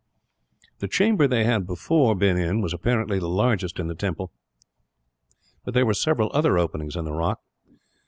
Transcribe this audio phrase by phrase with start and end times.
[0.79, 4.31] The chamber they had before been in was apparently the largest in the temple,
[5.63, 7.39] but there were several other openings in the rock.